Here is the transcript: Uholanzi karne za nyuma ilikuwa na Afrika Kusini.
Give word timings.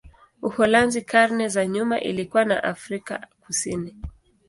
Uholanzi 0.41 1.01
karne 1.01 1.47
za 1.49 1.65
nyuma 1.65 1.99
ilikuwa 2.01 2.45
na 2.45 2.63
Afrika 2.63 3.27
Kusini. 3.39 3.95